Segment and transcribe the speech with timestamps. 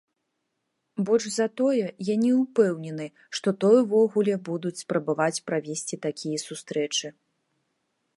[1.07, 3.05] Больш за тое, я не ўпэўнены,
[3.39, 7.07] што той увогуле будуць спрабаваць правесці такія сустрэчы.